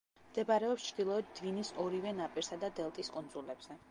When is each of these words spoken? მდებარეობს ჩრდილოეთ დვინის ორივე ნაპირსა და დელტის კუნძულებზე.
მდებარეობს 0.27 0.85
ჩრდილოეთ 0.85 1.27
დვინის 1.41 1.71
ორივე 1.85 2.15
ნაპირსა 2.21 2.61
და 2.65 2.73
დელტის 2.81 3.13
კუნძულებზე. 3.19 3.81